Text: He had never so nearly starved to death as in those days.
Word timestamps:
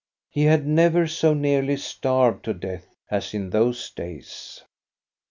He 0.31 0.45
had 0.45 0.65
never 0.65 1.05
so 1.05 1.35
nearly 1.35 1.77
starved 1.77 2.43
to 2.45 2.55
death 2.55 2.87
as 3.11 3.35
in 3.35 3.51
those 3.51 3.91
days. 3.91 4.63